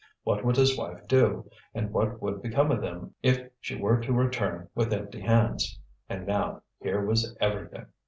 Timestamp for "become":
2.41-2.71